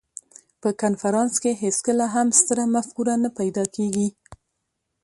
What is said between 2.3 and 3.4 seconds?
ستره مفکوره نه